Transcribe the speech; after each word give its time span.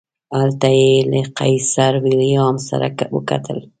هلته 0.39 0.67
یې 0.79 0.91
له 1.11 1.19
قیصر 1.37 1.91
ویلهلم 2.03 2.55
سره 2.69 2.87
وکتل. 3.15 3.57